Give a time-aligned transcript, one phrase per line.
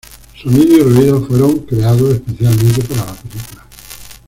[0.41, 3.65] Sonidos y ruidos fueron creados específicamente para la película.